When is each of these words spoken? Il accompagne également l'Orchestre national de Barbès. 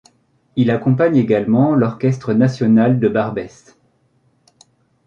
Il 0.55 0.71
accompagne 0.71 1.15
également 1.17 1.75
l'Orchestre 1.75 2.33
national 2.33 2.99
de 2.99 3.07
Barbès. 3.07 3.77